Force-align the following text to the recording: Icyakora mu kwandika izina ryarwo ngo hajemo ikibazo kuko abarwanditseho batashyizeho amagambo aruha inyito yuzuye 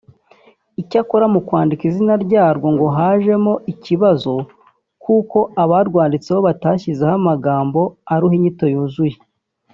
Icyakora 0.81 1.25
mu 1.33 1.39
kwandika 1.47 1.83
izina 1.89 2.13
ryarwo 2.25 2.67
ngo 2.75 2.85
hajemo 2.97 3.53
ikibazo 3.73 4.33
kuko 5.03 5.37
abarwanditseho 5.63 6.39
batashyizeho 6.47 7.13
amagambo 7.21 7.81
aruha 8.13 8.35
inyito 8.37 8.65
yuzuye 8.73 9.17